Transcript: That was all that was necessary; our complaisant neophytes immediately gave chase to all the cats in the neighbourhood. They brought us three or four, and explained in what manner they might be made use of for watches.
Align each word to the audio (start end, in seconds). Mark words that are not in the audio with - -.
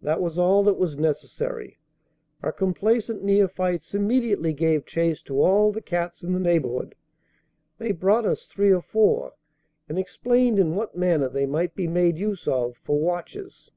That 0.00 0.22
was 0.22 0.38
all 0.38 0.62
that 0.64 0.78
was 0.78 0.96
necessary; 0.96 1.76
our 2.42 2.52
complaisant 2.52 3.22
neophytes 3.22 3.92
immediately 3.92 4.54
gave 4.54 4.86
chase 4.86 5.20
to 5.24 5.42
all 5.42 5.72
the 5.72 5.82
cats 5.82 6.22
in 6.22 6.32
the 6.32 6.40
neighbourhood. 6.40 6.94
They 7.76 7.92
brought 7.92 8.24
us 8.24 8.46
three 8.46 8.72
or 8.72 8.80
four, 8.80 9.34
and 9.86 9.98
explained 9.98 10.58
in 10.58 10.74
what 10.74 10.96
manner 10.96 11.28
they 11.28 11.44
might 11.44 11.74
be 11.74 11.86
made 11.86 12.16
use 12.16 12.48
of 12.48 12.78
for 12.82 12.98
watches. 12.98 13.70